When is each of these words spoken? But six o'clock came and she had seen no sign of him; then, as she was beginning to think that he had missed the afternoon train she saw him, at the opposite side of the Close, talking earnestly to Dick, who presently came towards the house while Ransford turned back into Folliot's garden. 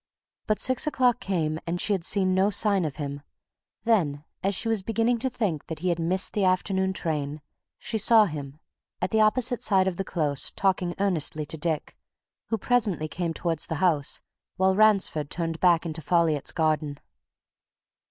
But 0.47 0.57
six 0.59 0.87
o'clock 0.87 1.19
came 1.19 1.59
and 1.67 1.79
she 1.79 1.93
had 1.93 2.03
seen 2.03 2.33
no 2.33 2.49
sign 2.49 2.85
of 2.85 2.95
him; 2.95 3.21
then, 3.83 4.25
as 4.41 4.55
she 4.55 4.67
was 4.67 4.81
beginning 4.81 5.19
to 5.19 5.29
think 5.29 5.67
that 5.67 5.77
he 5.81 5.89
had 5.89 5.99
missed 5.99 6.33
the 6.33 6.43
afternoon 6.43 6.91
train 6.91 7.39
she 7.77 7.99
saw 7.99 8.25
him, 8.25 8.57
at 8.99 9.11
the 9.11 9.21
opposite 9.21 9.61
side 9.61 9.87
of 9.87 9.97
the 9.97 10.03
Close, 10.03 10.49
talking 10.49 10.95
earnestly 10.97 11.45
to 11.45 11.55
Dick, 11.55 11.95
who 12.47 12.57
presently 12.57 13.07
came 13.07 13.31
towards 13.35 13.67
the 13.67 13.75
house 13.75 14.21
while 14.55 14.75
Ransford 14.75 15.29
turned 15.29 15.59
back 15.59 15.85
into 15.85 16.01
Folliot's 16.01 16.51
garden. 16.51 16.99